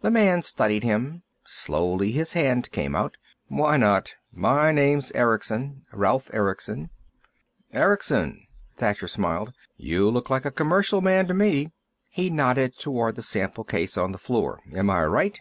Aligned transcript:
The 0.00 0.10
man 0.10 0.42
studied 0.42 0.82
him. 0.82 1.22
Slowly 1.44 2.10
his 2.10 2.32
hand 2.32 2.68
came 2.72 2.96
out. 2.96 3.16
"Why 3.46 3.76
not? 3.76 4.14
My 4.32 4.72
name's 4.72 5.12
Erickson. 5.12 5.86
Ralf 5.92 6.28
Erickson." 6.34 6.90
"Erickson?" 7.72 8.48
Thacher 8.78 9.06
smiled. 9.06 9.52
"You 9.76 10.10
look 10.10 10.28
like 10.28 10.44
a 10.44 10.50
commercial 10.50 11.00
man, 11.02 11.28
to 11.28 11.34
me." 11.34 11.70
He 12.08 12.30
nodded 12.30 12.80
toward 12.80 13.14
the 13.14 13.22
sample 13.22 13.62
case 13.62 13.96
on 13.96 14.10
the 14.10 14.18
floor. 14.18 14.60
"Am 14.74 14.90
I 14.90 15.04
right?" 15.04 15.38